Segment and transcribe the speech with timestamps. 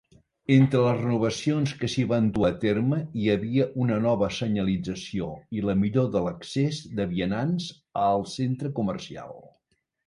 [0.53, 5.63] Entre les renovacions que s'hi van dur a terme hi havia una nova senyalització i
[5.69, 7.73] la millor de l'accés de vianants
[8.09, 9.41] al centre comercial.